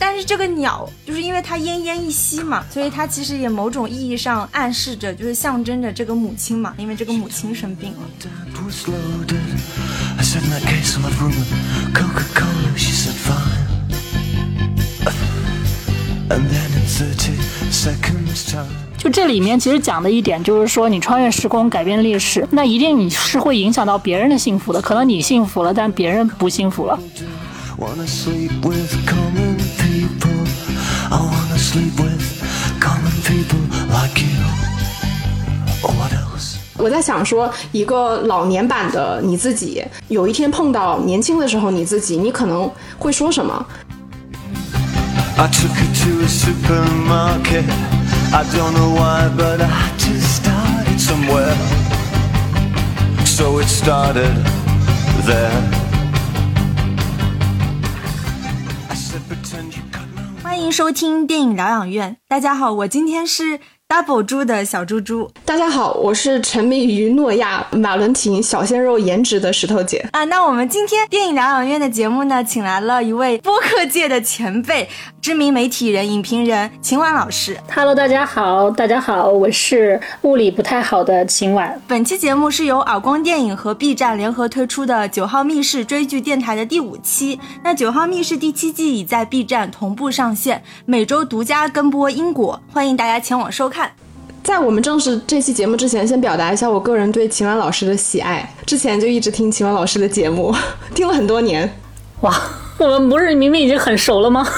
[0.00, 7.98] 但是这个鸟就是因为它奄奄一息嘛，所以它其实也某种意义上暗示着，就是象征着这个母亲嘛，因为这个母亲生病了。
[18.98, 24.82] 就这里面其实讲的一点就是说，你穿越时空改变历史，那一定你是会影响到别人的幸福的。
[24.82, 26.98] 可能你幸福了，但别人不幸福了。
[27.78, 30.32] Wanna sleep with common people.
[31.10, 32.42] I wanna sleep with
[32.80, 34.44] common people like you.
[35.82, 36.56] Or what else?
[36.76, 43.64] 我在想说，一个老年版的你自己，有一天碰到年轻的时候你自己，你可能会说什么
[45.36, 45.87] ？I took
[46.28, 47.64] supermarket.
[48.32, 51.56] I don't know why, but I just started somewhere.
[53.24, 54.34] So it started
[55.24, 55.50] there.
[58.90, 70.06] I said, pretend you got no 欢迎收听电影疗养院，大家好，我今天是 Double 猪的小猪猪大家好，我是沉迷于诺亚、马伦廷小鲜肉颜值的石头姐。
[70.12, 70.24] 啊。
[70.24, 74.88] 那我们今天电影疗养院的节目呢，请来了一位播客界的前辈，
[75.20, 77.56] 知名媒体人、影评人秦婉老师。
[77.74, 81.80] Hello，大家好，大家好，我是物理不太好的秦婉。
[81.88, 87.38] 本期节目是由耳光电影和 B 站联合推出的《九号密室》追剧电台的第五期。
[87.64, 93.90] 那《九号密室》第七季已在 B 站同步上线，每周独家跟播因果，欢迎大家前往收看。
[94.44, 98.48] 在我们正式这期节目之前，先表达一下我个人对秦岚老师的喜爱。
[98.64, 100.54] 之前就一直听秦岚老师的节目，
[100.94, 101.70] 听了很多年。
[102.20, 102.34] 哇，
[102.78, 104.46] 我们不是明明已经很熟了吗？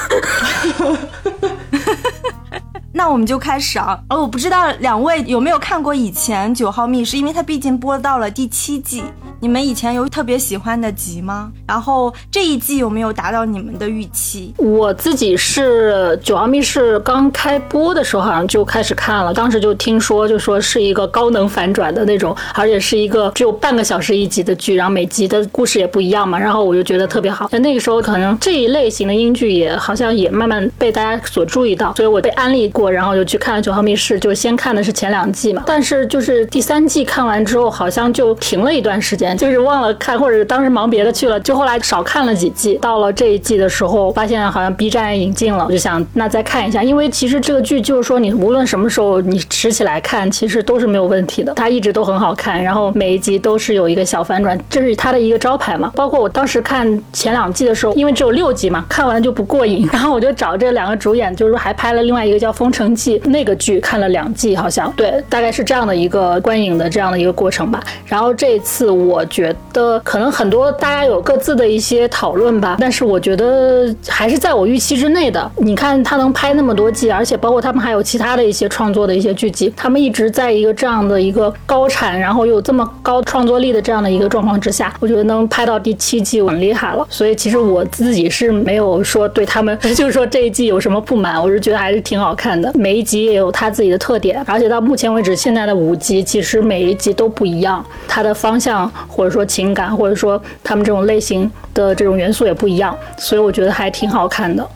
[2.92, 3.98] 那我们就开始啊！
[4.08, 9.04] 哦，我不知道两位有没有看过以前《九号密室》，因为它毕竟播到了第七季。
[9.42, 11.50] 你们以前有特别喜欢的集吗？
[11.66, 14.52] 然后这一季有没有达到你们的预期？
[14.58, 27.48] 我自己是《九号密室》刚开播的时候，好像就开始看了，当时就听说，就说是一个高能反转的那种，而且是一个只有半个小时一集的剧，然后每集的故事也不一样嘛，然后我就觉得特别好。
[27.52, 42.74] 那个时候可能这一类型的英剧也好像也慢慢被大家所注意到，所以我被安利然后就去看了《九号密室》，就先看的是前两季嘛，但是就是第三季看完之后，好像就停了一段时间，就是忘了看，或者当时忙别的去了，就后来少看了几季。
[42.76, 55.90] 到了这一季的时候，发现好像 B 站引进了，我就想那再看一下，因为其实这个剧就是说你无论什么时候你拾起来看，其实都是没有问题的，它一直都很好看，然后每一集都是有一个小反转，这是它的一个招牌嘛。
[55.94, 67.82] 包括我当时看前两季的时候，因为只有六集嘛，看完就不过瘾，然后我就找这两个主演，就是还拍了另外一个叫《风封城记》那个剧，看了两季，好像对，大概是这样的一个观影的这样的一个过程吧。
[68.06, 75.50] 然后这一次我觉得可能很多大家有各自的一些讨论吧，但是我觉得还是在我预期之内的。
[75.56, 87.04] 你看他能拍那么多季，而且包括他们还有其他的一些创作的一些剧集，他们一直在一个这样的一个高产，然后有这么高创作力的这样的一个状况之下，我觉得能拍到第七季很厉害了。
[87.10, 104.66] 所以其实我自己是没有说对他们 就是说这一季有什么不满，我是觉得还是挺好看的，每一集也有它自己的特点，而且到目前为止现在的五集其实每一集都不一样，它的方向或者说情感或者说他们这种类型的这种元素也不一样，所以我觉得还挺好看的。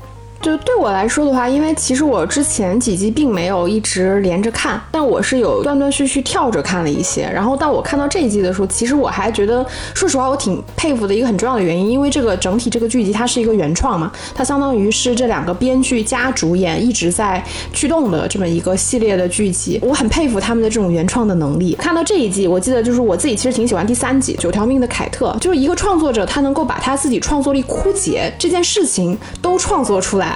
[0.45, 7.23] 就对我来说的话，因为其实我之前几集并没有一直连着看，但我是有断断续续跳着看了一些。
[7.33, 21.75] 然后当我看到这一季的时候，其实我还觉得，说实话，我挺佩服的一个很重要的原因，因为这个整体这个剧集它是一个原创嘛，它相当于是这两个编剧加主演一直在驱动的这么一个系列的剧集，我很佩服他们的这种原创的能力。
[21.77, 30.34] 看到这一季，我记得就是我自己其实挺喜欢第三季《九条命的凯特》，就是一个创作者他能够把他自己创作力枯竭这件事情都创作出来。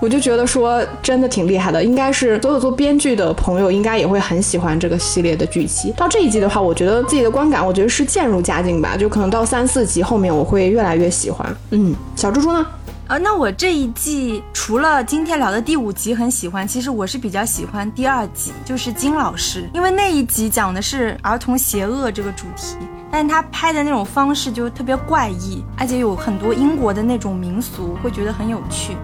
[0.00, 5.92] 我就觉得说真的挺厉害的，应该是所有做编剧的朋友应该也会很喜欢这个系列的剧集。
[5.96, 11.56] 到这一季的话，我觉得自己的观感，我觉得是渐入佳境吧，就可能到三四集后面我会越来越喜欢。
[11.70, 12.64] 嗯，小猪猪呢？
[13.08, 22.76] 呃，那我这一季除了今天聊的第五集很喜欢，其实我是比较喜欢第二集，就是金老师，因为那一集讲的是儿童邪恶这个主题。
[23.10, 28.96] 但是他拍的那种方式就特别怪异，而且有很多英国的那种民俗，会觉得很有趣。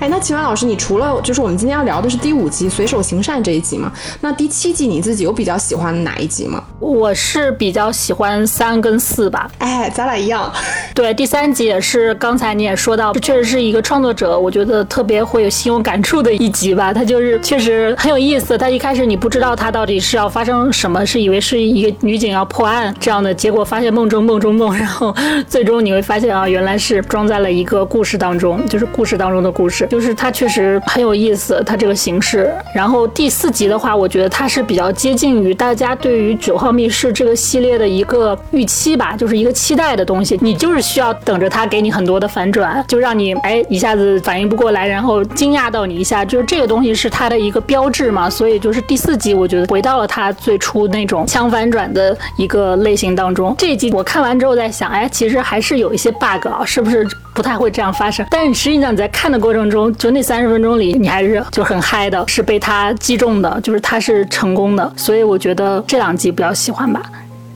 [0.00, 3.92] 哎，那秦岚老师，你除了就是我们今天要聊的是第五集随手行善这一集嘛？
[4.22, 6.64] 那第七集你自己有比较喜欢哪一集吗？
[6.78, 9.50] 我是比较喜欢三跟四吧。
[9.58, 10.50] 哎，咱俩一样。
[10.94, 16.94] 对，第三集也是刚才你也说到，这确实是一个创作者，我觉得特别会有心有感触的一集吧。
[16.94, 18.56] 他就是确实很有意思。
[18.56, 25.12] 他一开始你不知道他到底是要发生什么，是以为是一个女警要破案这样的，结结果发现梦中梦中梦，然后
[25.48, 29.88] 最终你会发现啊，原来是装在了一个故事当中，就是故事当中的故事。
[29.88, 32.54] 就是它确实很有意思，它这个形式。
[32.72, 40.38] 然后第四集的话，我觉得它是比较接近于大家对于《九号密室》这个系列的一个预期吧，就是一个期待的东西。
[40.40, 48.30] 你就是需要等着它给你很多的反转，就让你哎一下子反应不过来，然后惊讶到你一下，就是这个东西是它的一个标志嘛。
[48.30, 53.39] 所以就是第四集，我觉得回到了它最初那种枪反转的一个类型当中。
[53.58, 58.26] 这一集我看完之后在想，哎，其实还是有一些 bug 啊，是不是不太会这样发生？
[58.30, 59.92] 但是实际上你在看的过程中。
[59.94, 67.02] 就那三十分钟里，你还是就很嗨的，是被他击中的，就是他是成功的，所以我觉得这两集比较喜欢吧。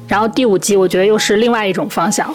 [0.07, 2.35] 然后第五集我觉得又是另外一种方向。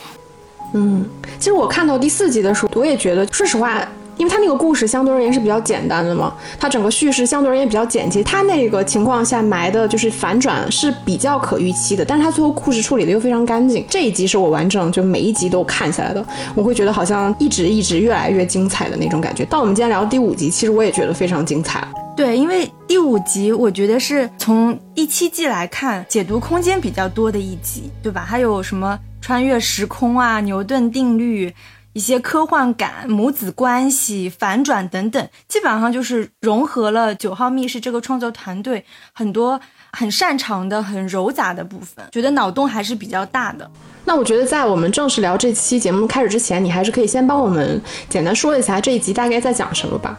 [0.73, 1.05] 嗯，
[1.37, 3.81] 其实我看到第四集的时候，我也觉得，说实话。
[4.19, 13.85] 因为他那个故事相对而言是比较简单的嘛，它整个叙事相对而言比较简洁，他那个情况下埋的就是反转是比较可预期的，但是他最后故事处理的又非常干净。
[13.89, 16.23] 这一集是我完整就每一集都看下来的，
[16.53, 19.45] 我会觉得好像一直一直越来越精彩的那种感觉。
[19.45, 21.87] 到我们今天聊第五集，其实我也觉得非常精彩。
[22.17, 28.25] 对，因为第五集我觉得是从第七季来看解读空间比较多的一集，对吧？
[28.27, 31.53] 还有什么穿越时空啊、牛顿定律。
[31.93, 39.59] 一些科幻感、母子关系、反转等等，基本上就是融合了《九号密室》这个创作团队很多
[39.91, 43.69] 很擅长的、很柔杂的部分，觉得脑洞还是比较大的。
[44.05, 50.17] 那我觉得，在我们正式聊这期节目开始之前，你还是可以先帮我们简单说一下这一集大概在讲什么吧。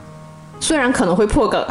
[0.60, 1.66] 虽然可能会破梗，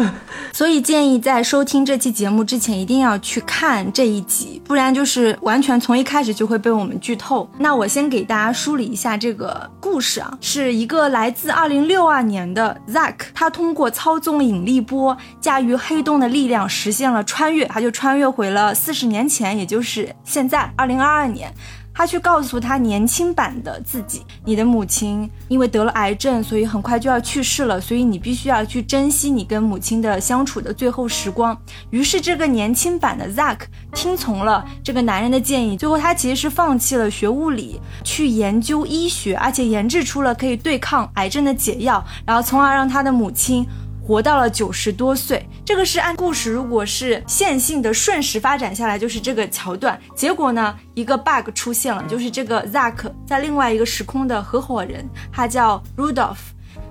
[0.52, 7.48] 所以建议在收听这期节目之前一定要去看这一集，不然就是完全从一开始就会被我们剧透。
[7.58, 21.52] 那我先给大家梳理一下这个故事啊，是一个来自二零六二年的 Zack，他通过操纵引力波，驾驭黑洞的力量，实现了穿越，他就穿越回了四十年前，也就是现在二零二二年。
[21.94, 31.56] 他去告诉他年轻版的自己：“你的母亲因为得了癌症，所以很快就要去世了，所以你必须要去珍惜你跟母亲的相处的最后时光。”
[31.90, 33.58] 于是，这个年轻版的 Zack
[33.94, 43.64] 听从了这个男人的建议，最后他其实是放弃了学物理，去研究医学，而且研制出了可以对抗癌症的解药，然后从而让他的母亲。
[44.06, 49.98] 活到了九十多岁，这个是按故事，如果是线性的顺时发展下来，就是这个桥段。
[50.14, 56.36] 结果呢，一个 bug 出现了，就是这个 Zack 在另外一个时空的合伙人，他叫 Rudolph，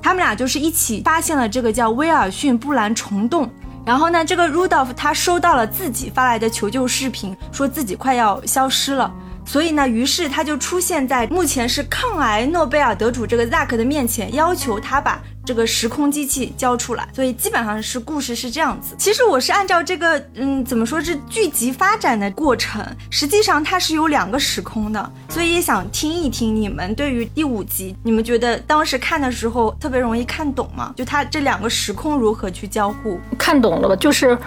[0.02, 3.48] 他们俩就是一起发现了这个叫威尔逊布兰虫洞。
[3.86, 9.14] 然后呢，这个 Rudolph 他收到了自己发来的求救视频，说自己快要消失了，
[9.46, 15.22] 所以呢，于是他就出现在目前是抗癌诺贝尔得主这个 Zack 的面前，要求他把。
[15.46, 18.96] 这个时空机器交出来，所以基本上是故事是这样子。
[18.98, 30.94] 其实我是按照这个，嗯，怎么说是剧集发展的过程，实际上它是有两个时空的，所以也想听一听你们对于第五集，你们觉得当时看的时候特别容易看懂吗？
[30.96, 33.20] 就它这两个时空如何去交互？
[33.38, 33.96] 看懂了吧？
[33.98, 34.38] 就是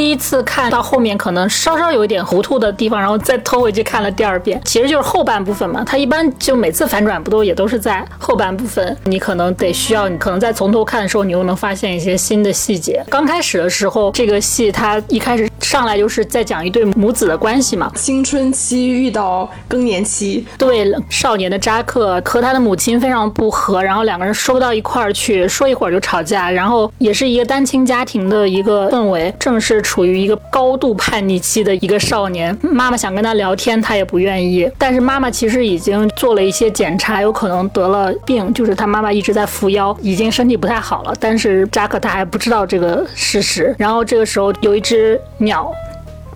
[0.00, 5.84] 第一次看到后面可能稍稍有一点糊涂的地方，然后再偷回去看了第二遍，其实就是后半部分嘛。
[5.84, 10.40] 它一般就每次反转不都也都是在后半部分，你可能得需要你可能。
[10.40, 13.04] 在从头看的时候，你又能发现一些新的细节。
[13.10, 32.56] 刚开始的时候，这个戏它一开始上来就是在讲一对母子的关系嘛，青春期遇到更年期，对少年的扎克和他的母亲非常不和，然后两个人说不到一块儿去，说一会儿就吵架，然后也是一个单亲家庭的一个氛围，正是处于一个高度叛逆期的一个少年。
[32.62, 40.30] 妈妈想跟他聊天，他也不愿意，但是妈妈其实已经做了一些检查，有可能得了病，就是他妈妈一直在扶腰，已经。
[40.30, 43.74] 身体不太好了，但是扎克他还不知道这个事实。
[43.76, 45.72] 然后这个时候有一只鸟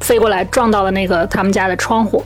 [0.01, 2.21] 飞过来撞到了那个他们家的窗户。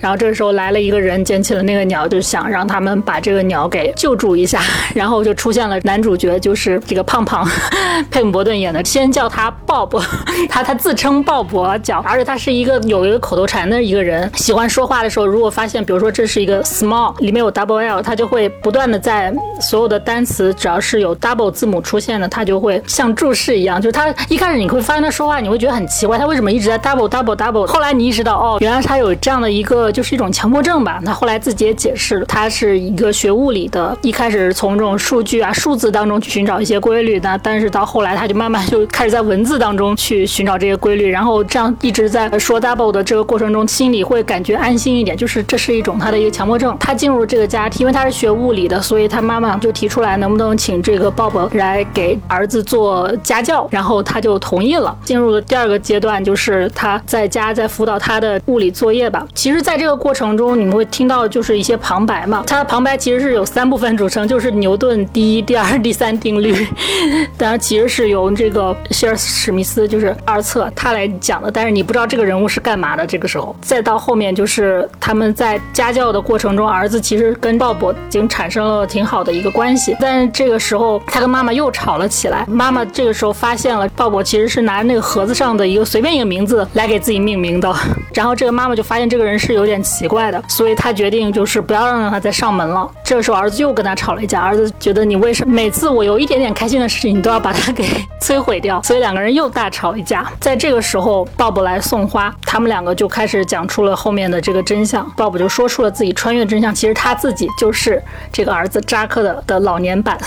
[0.00, 4.60] 然后这个时候来了一个人，捡起了那个鸟，就想让他们把这个鸟给救助一下。
[4.94, 7.46] 然后就出现了男主角，就是这个胖胖
[8.10, 10.02] 佩姆伯顿演的，先叫他鲍勃，
[10.48, 29.89] 他他自称鲍勃叫，而且他是一个有一个口头禅的一个人，喜欢说话的时候，如果发现比如说这是一个 small 里面有 double l，他就会不断的在所有的单词只要是有 double 字母出现的，他就会像注释一样，就是他一开始你会发现他说话，你会觉得很奇怪，他为什么一直在 double double double，后来你意识到哦，原来他有这样的一个。
[29.90, 31.00] 就是一种强迫症吧。
[31.04, 46.76] 他后来自己也解释，他是一个学物理的，一开始从这种数据啊、数字当中去寻找一些规律的，但是到后来他就慢慢就开始在文字当中去寻找这些规律，然后这样一直在说 double 的这个过程中，心里会感觉安心一点，就是这是一种他的一个强迫症。
[46.78, 54.96] 他进入这个家，因为他是学物理的，所以他妈妈就提出来能不能请这个鲍勃来给儿子做家教，然后他就同意了。
[55.04, 59.26] 进入了第二个阶段，就是他在家在辅导他的物理作业吧。
[59.34, 62.44] 其实，在这个过程中，你们会听到就是一些旁白嘛。
[62.46, 66.54] 它的旁白其实是有三部分组成，就是牛顿第一、第二、第三定律。
[67.38, 71.50] 当然，其实是由这个希尔史密斯，就是二册他来讲的。
[71.50, 73.06] 但是你不知道这个人物是干嘛的。
[73.06, 79.96] 这个时候，再到后面就是他们在家教的过程中，儿子其实跟鲍勃已经产生了挺好的一个关系。
[79.98, 82.44] 但是这个时候，他跟妈妈又吵了起来。
[82.46, 87.74] 妈妈这个时候发现了鲍勃其实是拿那个盒子上的一个随便一个名字来给自己命名的。
[88.12, 92.90] 然后这个妈妈就发现这个人是有点奇怪的，所以他决定就是不要让他再上门了。
[93.04, 94.40] 这个时候，儿子又跟他吵了一架。
[94.40, 97.84] 儿子觉得你为什么每次我有一点点开心的事情，你都要把它给
[98.20, 98.82] 摧毁掉？
[98.82, 100.30] 所以两个人又大吵一架。
[100.40, 105.08] 在这个时候，鲍勃来送花，他们两个就开始讲出了后面的这个真相。
[105.16, 110.18] 鲍勃就说出了自己穿越真相，其实他自己就是这个儿子扎克的的老年版，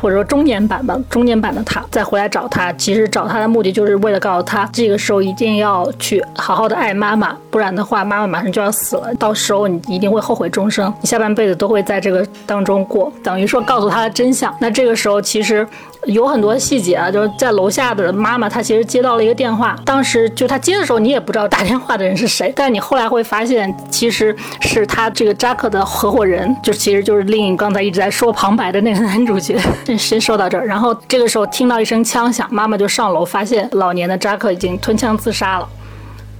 [0.00, 14.52] 或者说中年版吧，中年版的他再回来找他，其实找他的目的就是为了告诉他，这个时候一定要去好好的爱妈妈，不然的话，妈妈马上就要死死了，到时候你一定会后悔终生，你下半辈子都会在这个当中过，等于说告诉他的真相。
[14.60, 15.66] 那这个时候其实。
[16.06, 19.76] 有很多细节啊，就是在楼下的妈妈，她其实接到了一个电话。
[19.84, 29.58] 当时就她接的时候，你也不知道打电话的人是谁，但你后来会发现，其实是他这个扎克的合伙人，就其实就是令刚才一直在说旁白的那个男主角。
[29.98, 35.68] 先说到这儿，然后这个时候听到一声枪响，妈妈就上楼，发现老年的扎克已经吞枪自杀了。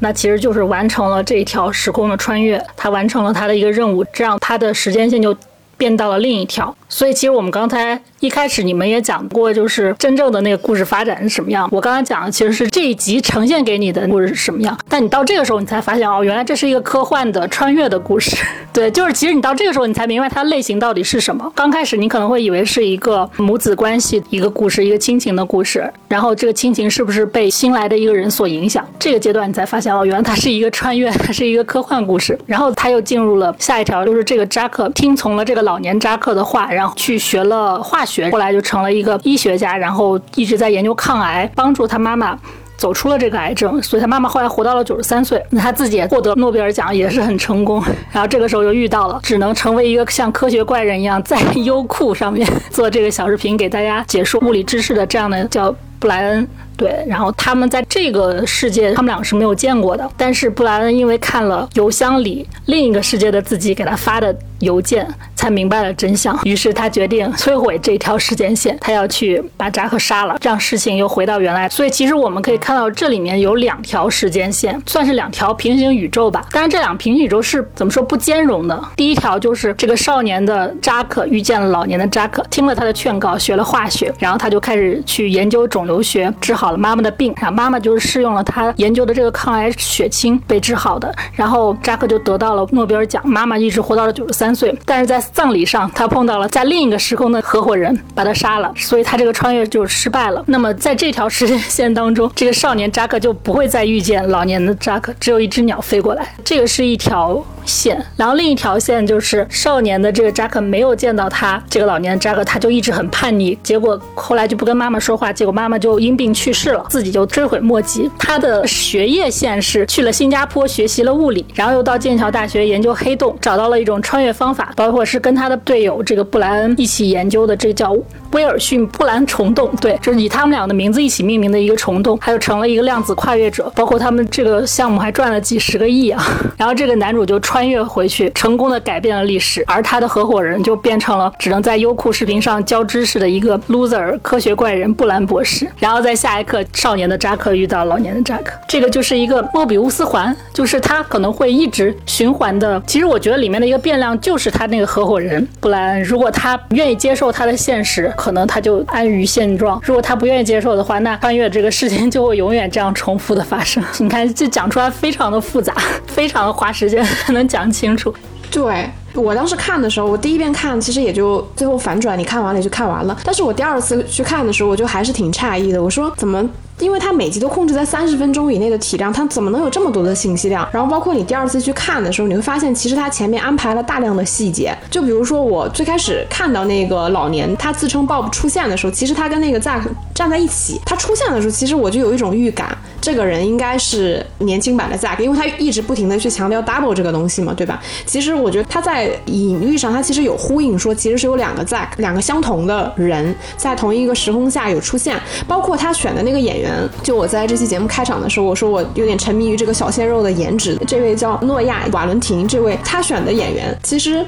[0.00, 5.36] 那其实就是完成了这一条时空的穿越，他完成了他的一个任务，这样他的时间线就
[5.76, 6.74] 变到了另一条。
[6.90, 7.98] 所以其实我们刚才。
[8.20, 11.66] 一开始你们也讲过，就是真正的那个故事发展是什么样。
[11.72, 18.36] 我刚才讲的其实是这一集呈现给你的故事是什么样，但你到这个时候你才发现哦，原来这是一个科幻的穿越的故事。
[18.74, 21.50] 对，就是其实你到这个时候你才明白它类型到底是什么。
[21.56, 28.86] 刚开始你可能会以为是一个母子关系一个故事，一个亲情的故事，然后这个亲情是不是被新来的一个人所影响？
[28.98, 32.38] 这个阶段你才发现哦，原来它是一个穿越，它是一个科幻故事。
[32.44, 38.90] 然后他又进入了下一条，就是这个扎克听从了这个老年扎克的话，然然后去学了化学，后来就成了。
[38.90, 42.36] 一个医学家，然后一直在研究抗癌，帮助他妈妈
[42.76, 45.40] 走出了这个癌症，所以他妈妈后来活到了九十三岁。
[45.50, 47.80] 那他自己也获得诺贝尔奖，也是很成功。
[48.10, 56.48] 然后这个时候又遇到了，只能成为一个像科学怪人一样，在优酷上面做这个小视频，给大家解说物理知识的这样的叫布莱恩。
[56.76, 60.10] 对，然后他们在这个世界，他们两个是没有见过的。
[60.16, 66.40] 但是布莱恩因为看了邮箱里另一个世界的自己给他发的邮件，才明白了真相。
[66.44, 71.68] 于是他决定摧毁这条时间线，他要去把扎克杀了，让事情又回到原来。
[71.68, 76.46] 所以其实我们可以看到，这里面有两条时间线，算是两条平行宇宙吧。
[76.50, 78.82] 当然，这两平行宇宙是怎么说不兼容的？
[78.96, 86.70] 第一条就是这个少年的扎克遇见了老年的扎克，听了他的劝告，学了化学，然后他就开始去研究肿瘤留学，治好。
[86.70, 100.44] 了妈妈的病，然后妈妈就是试用了他研究的这个抗癌血清被治好的，然后扎克就得到了诺贝尔奖，妈妈一直活到了九十三岁，但是在葬礼上他碰到了在另一个时空的合伙人，把他杀了，所以他这个穿越就失败了。
[100.46, 107.44] 那么在这条时间线当中，这个少年扎克就不会再遇见老年的扎克，只有一只鸟飞过来，这个是一条。
[107.64, 118.10] 线，然后另一条线就是少年的这个扎克没有见到他这个老年的扎克，他就一直很叛逆，结果后来就不跟妈妈说话，结果妈妈就因病去世了，自己就追悔莫及。
[118.18, 127.96] 他的学业线是去了新加坡学习了物理，然后又到剑桥大学研究黑洞，找到了一种穿越方法，包括是跟他的队友这个布莱恩一起研究的，这叫
[128.32, 136.24] 威尔逊布兰虫洞，对，就是以他们俩的名字一起命名的一个虫洞，还有成了一个量子跨越者，包括他们这个项目还赚了几十个亿啊。
[136.56, 145.68] 然后这个男主就穿越回去，成功的改变了历史，而他的合伙人就变成了只能在优酷视频上教知识的一个 loser 科学怪人布兰博士。
[145.80, 152.80] 然后在下一刻，少年的扎克遇到老年的扎克，这个就是一个莫比乌斯环，就是他可能会一直循环的。
[152.86, 163.82] 其实我觉得里面的一个变量就是他那个合伙人布兰，如果他愿意接受他的现实，可能他就安于现状；如果他不愿意接受的话，那穿越这个事情就会永远这样重复的发生。
[163.98, 165.74] 你看，这讲出来非常的复杂，
[166.06, 167.80] 非常的花时间才能讲清。
[167.80, 168.14] 清楚，
[168.50, 173.18] 对我当时看的时候，我第一遍看其实也就最后反转，你看完了也就看完了。
[173.24, 175.82] 但是我第二次去看的时候，我就还是挺诧异的。
[175.82, 176.46] 我说怎么
[176.80, 180.68] 因为它每集都控制在三十分钟以内的体量，它怎么能有这么多的信息量？
[180.72, 189.82] 然后包括你第二次去看的时候，你会发现其实它前面安排了大量的细节，就比如说我最开始看到那个老年他自称 Bob 出现的时候，其实他跟那个 Zack
[190.14, 197.80] 站在一起，他出现的时候，其实我就有一种预感，这个人应该是年轻版的 Zack，因为他一直不停的去强调 double 这个东西嘛，对吧？
[198.06, 206.69] 其实我觉得他在隐喻上，他其实有呼应，说其实是有两个 Zack，两个相同的人在同一个时空下有出现，包括他选的那个演员，
[207.02, 214.26] 就我在这期节目开场的时候，我说我有点沉迷于这个小鲜肉的颜值，这位叫诺亚·瓦伦廷，这位他选的演员，其实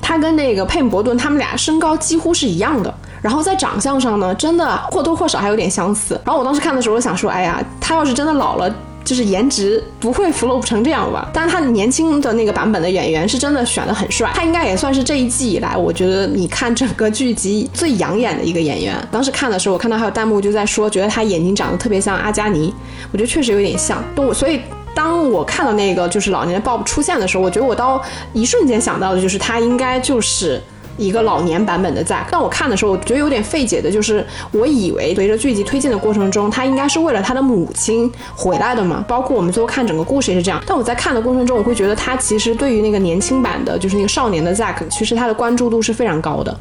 [0.00, 2.92] 他跟那个佩姆伯顿他们俩身高几乎是一样的。
[3.22, 6.20] 然后在长相上呢，真的或多或少还有点相似。
[6.26, 11.28] 然后我当时看的时候，我想说，哎呀，他要是真的老了，就是颜值不会 flop 成这样吧？
[11.32, 18.96] 但是他年轻的那个版本的演员是真的选的很帅，他应该也算是这一季以来，我觉得你看整个剧集最养眼的一个演员。
[19.12, 22.72] 当时看的时候，我看到还有弹幕就在说，觉得他眼睛长得特别像阿加尼，
[23.12, 24.02] 我觉得确实有点像。
[24.16, 24.60] 我所以
[24.94, 30.60] 当我看到那个就是老年的 Bob 出现的时候，我觉得我到一瞬间想到的就是他应该就是。
[30.96, 40.62] 一个老年版本的 Zack，但我看的时候，我觉得有点费解的，就是我以为随着剧集推进的过程中，他应该是为了他的母亲回来的嘛，包括我们最后看整个故事也是这样。
[40.66, 46.56] 但我在看的过程中，我会觉得他其实对于那个年轻版的，就是那个少年的 Zack，其实他的关注度是非常高的。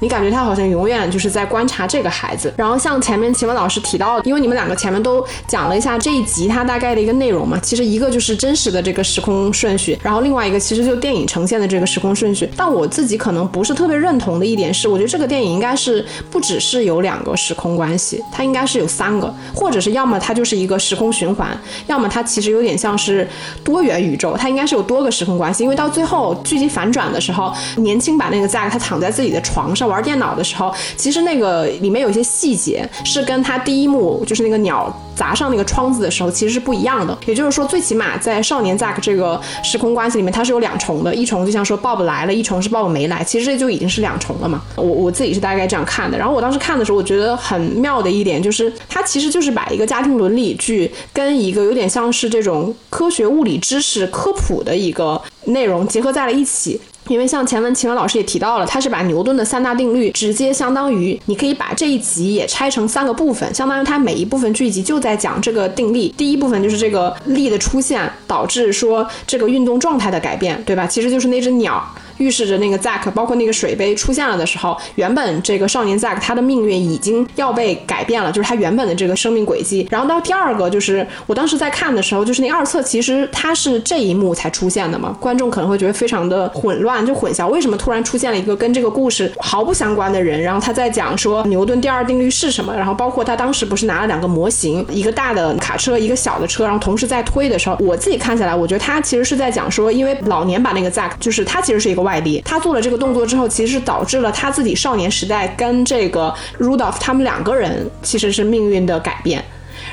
[0.00, 12.48] 你感觉他好像永远就是在观察这个孩子，然后像前面秦文老师提到的，因为你们两个前面都讲了一下这一集它大概的一个内容嘛，其实一个就是真实的这个时空顺序，然后另外一个其实就电影呈现的这个时空顺序。
[12.56, 23.28] 但我自己可能不是特别认同的一点是，我觉得这个电影应该是不只是有两个时空关系，它应该是有三个，或者是要么它就是一个时空循环，要么它其实有点像是
[23.64, 25.64] 多元宇宙，它应该是有多个时空关系。
[25.64, 29.87] 因为到最后剧集反转的时候，年轻版那个 Zack 他躺在自己的床上。
[29.88, 37.16] 玩电脑的时候，其实那个里面有一些细节是跟他第一幕就是那个鸟砸上那个窗子的时候其实是不一样的。
[37.26, 44.62] 也就是说，最起码在少年 Zack 这个时空关系里面，它是有两重的，一重就像说 Bob 来了，一重是 Bob 没来，其实这就已经是两重了嘛。
[44.76, 46.16] 我我自己是大概这样看的。
[46.16, 56.80] 然后我当时看的时候，我觉得很妙的一点就是，它其实就是把一个家庭伦理剧跟一个有点像是这种科学物理知识科普的一个内容结合在了一起。
[57.08, 66.08] 因为像前文秦文老师也提到了，他是把牛顿的三大定律直接相当于，你可以把这一集也拆成三个部分，相当于它每一部分剧集就在讲这个定律。
[66.08, 70.86] 第一部分就是这个力的出现导致说这个运动状态的改变，对吧？
[70.86, 71.82] 其实就是那只鸟。
[72.18, 79.86] 预示着那个 Zack，包括那个水杯出现了的时候，原本这个少年 Zack 他的命运已经要被改变了，就是他原本的这个生命轨迹。
[79.90, 102.07] 然后到第二个，就是我当时在看的时候，就是那二册其实它是这一幕才出现的嘛，观众可能会觉得非常的混乱，就混淆为什么突然出现了一个跟这个故事毫不相关的人，然后他在讲说牛顿第二定律是什么，然后包括他当时不是拿了两个模型，一个大的卡车，一个小的车，然后同时在推的时候，我自己看起来，我觉得他其实是在讲说，因为老年把那个 Zack，就是他其实是一个。
[102.08, 109.44] 外力，他做了这个动作之后，其实是导致了他自己少年时代跟这个 Rudolph 他们两个人其实是命运的改变。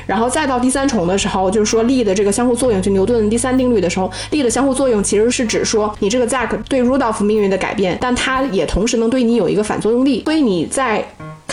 [0.06, 11.04] 然后再到第三重的时候，就是说力的这个相互作用，就牛顿第三定律的时候，力的相互作用其实是指说你这个 Zack 对 Rudolph 命运的改变，但它也同时能对你有一个反作用力，所以你在。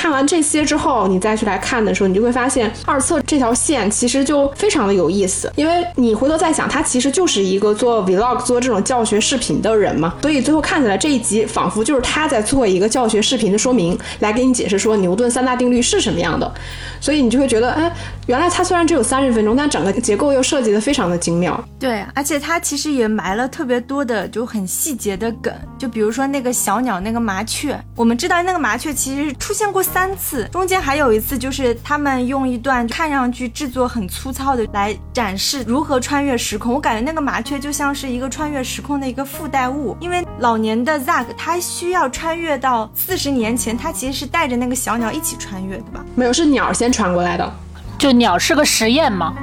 [0.04, 16.54] 看完这些之后，你再去来看的时候，你就会发现二册这条线其实就非常的有意思，因为你回头再想，他其实就是一个做 vlog 做这种教学视频的人嘛，所以最后看起来这一集仿佛就是他在做一个教学视频的说明，来给你解释说牛顿三大定律是什么样的，
[17.00, 17.90] 所以你就会觉得，哎，
[18.28, 21.58] 原来它虽然只有三十分钟，但整个结构又设计的非常的精妙。
[21.80, 29.82] 对，而且它其实也埋了特别多的就很细节的梗，就比如说那个小鸟那个麻雀，我们知道那个麻雀其实出现过。
[29.94, 36.74] 三次，中间还有一次，就是他们用一段看上去制作很粗糙的来展示如何穿越时空。
[36.74, 46.04] 我感觉那个麻雀就像是一个穿越时空的一个附带物，因为老年的 Zack 他需要穿越到四十年前，他其实是带着那个小鸟一起穿越的吧？
[46.16, 47.54] 没有，是鸟先传过来的。
[48.00, 49.36] 就鸟是个实验吗？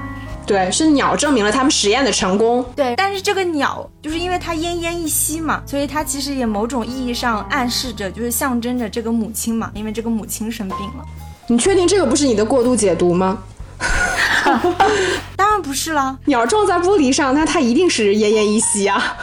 [0.51, 2.65] 对，是鸟证明了他们实验的成功。
[2.75, 11.05] 对，但是这个鸟就是因为它奄奄一息嘛，所以它其实也某种意义上暗示着，就是象征着这个母亲嘛，因为这个母亲生病了。
[11.47, 13.39] 你确定这个不是你的过度解读吗？
[15.37, 19.17] 当然不是啦， 鸟撞在玻璃上，那它一定是奄奄一息啊。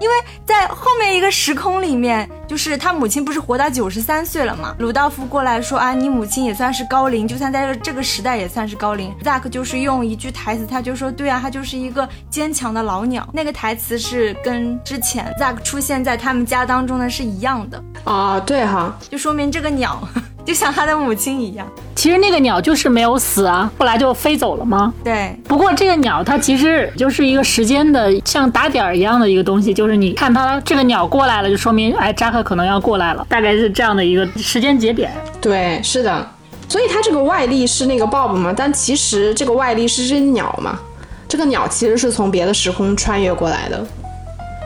[0.00, 4.74] 因为在后面一个时空里面，就是他母亲不是活到九十三岁了吗？
[4.78, 9.14] 鲁道夫过来说啊，你母亲也算是高龄，就算在这个时代也算是高龄。
[9.24, 13.28] Zack 就是用一句台词，他就说，对啊，他就是一个坚强的老鸟。
[13.32, 20.06] 那个台词是跟之前 Zack 出现在他们家当中的是一样的啊，对哈，就说明这个鸟。
[20.46, 21.66] 就像他的母亲一样。
[21.94, 24.94] 其实那个鸟就是没有死啊，后来就飞走了吗？
[25.02, 35.10] 对，不过这个鸟它其实就是一个时间的像打点儿一样的一个东西，就是你看它这个鸟过来了，就说明哎扎克可能要过来了，大概是这样的一个时间节点。
[35.40, 36.30] 对，是的。
[36.68, 40.78] 所以它这个外力是那个 Bob 嘛，但其实这个外力是只鸟嘛，
[41.26, 43.86] 这个鸟其实是从别的时空穿越过来的，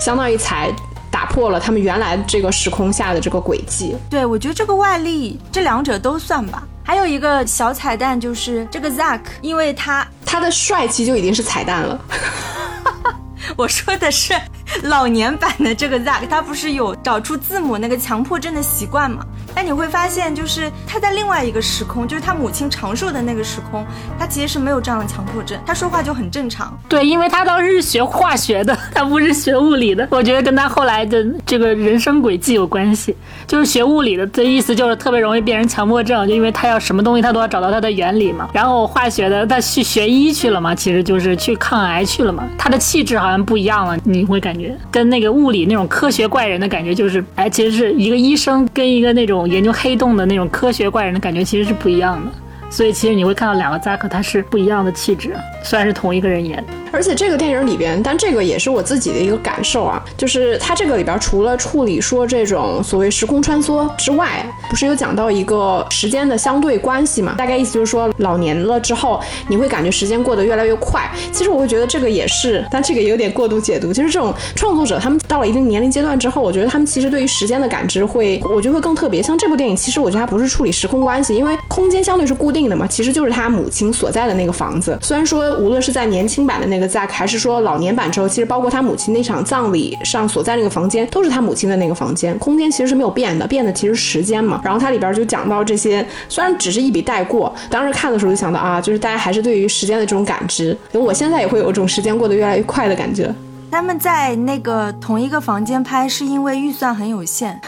[0.01, 0.71] 相当于才
[1.11, 3.97] 打破了他们原来这个时空下的这个轨迹。
[4.09, 6.63] 对，我觉得这个外力，这两者都算吧。
[6.83, 12.01] 还有一个小彩蛋就是这个 Zack，因为他他的帅气就已经是彩蛋了。
[13.57, 14.35] 我说的是
[14.83, 19.25] 老年版的这个 Zack，他不是有找出字母那个强迫症的习惯吗？
[19.55, 23.85] 但你会发现，就是他在另外一个时空，就是他母亲长寿的那个时空，
[24.19, 26.79] 他其实是没有这样的强迫症，他说话就很正常。
[26.89, 30.07] 对，因为他当时是学化学的，他不是学物理的。
[30.11, 33.15] 我觉得跟他后来的这个人生轨迹有关系。
[33.47, 38.49] 就是学物理的，这意思就是特别容易变成强迫症，就因为他要什么东西他都要找到它的原理嘛。
[38.53, 42.49] 然后化学的他去学医去了嘛，其实就是去抗癌去了嘛。
[42.57, 52.33] 他的气质好像不一样了，你会感觉跟那个物理那种科学怪人的感觉就是，哎，其实是一个医生跟一个那种研究黑洞的那种科学怪人的感觉其实是不一样的。
[52.71, 56.65] 所以其实你会看到两个扎克，他是不一样的气质，虽然是同一个人演。
[56.93, 67.35] 而且这个电影里边，但这个也是我自己的一个感受啊，就是它这个里边除了处理说这种所谓时空穿梭之外，不是有讲到一个时间的相对关系嘛？
[67.39, 71.09] 大概意思就是说，老年了之后，你会感觉时间过得越来越快。
[71.31, 73.93] 其实我会觉得这个也是，但这个有点过度解读。
[73.93, 79.23] 其实这种创作者他们到了一定年龄阶段之后，我觉得他们其实对于时间的感知会，我觉得会更特别。
[79.23, 84.99] 像这部电影，其实我觉得它不是处理时空关系，因为空间相对是固定定的嘛，其实就是他母亲所在的那个房子。
[85.01, 94.61] 虽然说无论是在年轻版的那个 Zack，还是说老年版之后，其实包括他母亲那场葬礼上所在那个房间，都是他母亲的那个房间，空间其实是没有变的，变的其实时间嘛。
[94.63, 103.35] 然后它里边就讲到这些，虽然只是一笔带过，当时看的时候就想到啊，就是大家还是对于时间的这种感知，因为我现在也会有一种时间过得越来越快的感觉。
[103.71, 107.61] 他们在那个同一个房间拍，是因为预算很有限。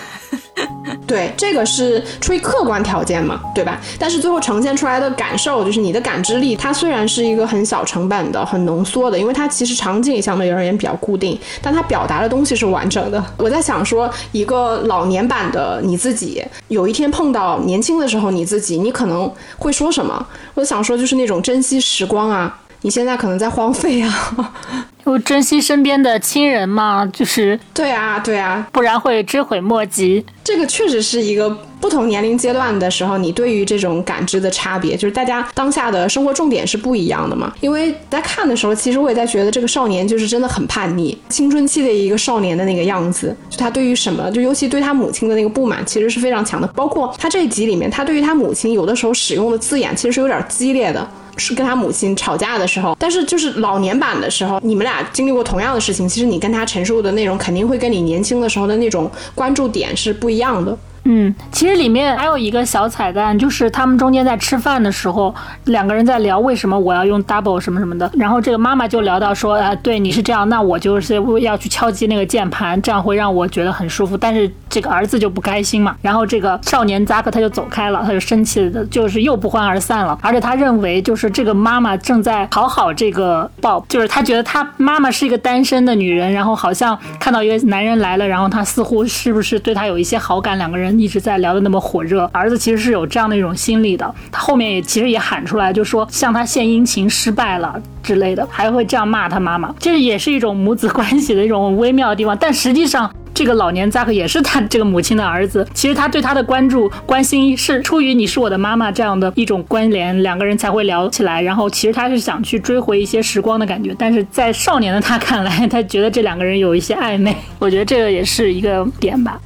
[1.13, 3.79] 对，这个是出于客观条件嘛，对吧？
[3.99, 13.23] 但是最后呈现出来的感受，就是你的感知力，它虽然是一个很小成本的、很浓缩的，因为它其实场景相对而言比较固定，但它表达的东西是完整的。
[13.37, 20.27] 我在想说，一个老年版的你自己，有一天碰到年轻的时候你自己，你可能会说什么？
[20.55, 24.55] 我想说，就是那种珍惜时光啊，你现在可能在荒废啊。
[25.05, 30.25] 就珍惜身边的亲人嘛，就是对啊，对啊，不然会追悔莫及。
[30.45, 37.53] 这个确实是一个不同年龄阶段的时候，你对于这种感知的差别，就是大家当下的生活重点是不一样的嘛。
[37.61, 46.67] 因为在看的时候，其实我也在觉得这个少年就是真的很叛逆，青春期的一个少年的那个样子，就他对于什么，就尤其对他母亲的那个不满，其实是非常强的。
[46.69, 51.05] 包括他这一集里面，他对于他母亲有的时候使用的字眼，其实是有点激烈的。
[51.37, 60.77] 是跟他母亲吵架的时候，但是就是老年版的时候，你们俩经历过同样的事情，其实你跟他陈述的内容肯定会跟你年轻的时候的那种关注点是不一样的。
[61.05, 65.35] 嗯，其实里面还有一个小彩蛋，就是他们中间在吃饭的时候，
[65.65, 90.92] 两个人在聊为什么我要用 double 什么什么的，然后这个妈妈就聊到说，啊，对，你是这样，那我就是要去敲击那个键盘，这样会让我觉得很舒服，但是这个儿子就不开心嘛，然后这个少年扎克他就走开了，他就生气的，就是又不欢而散了，而且他认为就是这个妈妈正在讨好这个 Bob，就是他觉得他妈妈是一个单身的女人，然后好像看到一个男人来了，然后他似乎是不是对他有一些好感，两个人。
[90.99, 94.15] 一直在聊的那么火热，儿子其实是有这样的一种心理的。
[94.31, 102.37] 他后面也其实也喊出来，就说向他献殷勤失败了之类的，还会这样骂他妈妈，这也是一种母子关系的一种微妙的地方。
[102.39, 111.41] 但实际上，这个老年扎克也是他这个母亲的儿子，其实他对他的关注、关心是出于你是我的妈妈这样的一种关联，两个人才会聊起来。
[111.41, 117.35] 然后其实他是想去追回一些时光的感觉，但是在少年的他看来，他觉得这两个人有一些暧昧。
[117.59, 119.41] 我觉得这个也是一个点吧。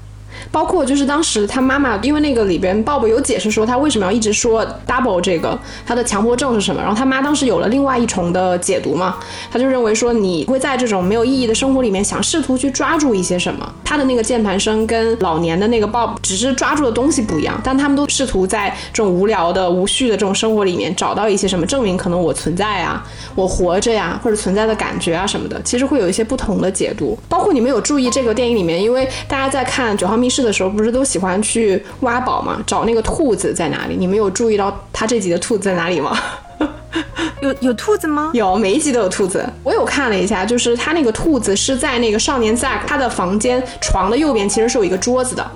[0.51, 9.17] 包括就是当时他妈妈，因为那个里边，Bob 有解释说他为什么要一直说 double 这个他的强迫症是什么，然后他妈当时有了另外一重的解读嘛，
[9.51, 23.05] 他就认为说你会在这种没有意义的生活里面想试图去抓住一些什么，他的那个键盘声跟老年的那个 Bob 只是抓住的东西不一样，但他们都试图在这种无聊的无序的这种生活里面找到一些什么证明，可能我存在啊，
[23.35, 27.19] 我活着呀，或者存在的感觉啊什么的，其实会有一些不同的解读。
[27.29, 30.36] 包括你们有注意这个电影里面，因为大家在看九号密室。
[30.43, 32.63] 的时候不是都喜欢去挖宝吗？
[32.67, 33.97] 找那个兔子在哪里？
[33.97, 36.17] 你们有注意到他这集的兔子在哪里吗？
[37.41, 38.31] 有有兔子吗？
[38.35, 39.45] 有，每一集都有兔子。
[39.63, 45.47] 我有看了一下，就是他那个兔子是在那个少年 Zack 他的房间床的右边，其实是有一个桌子的。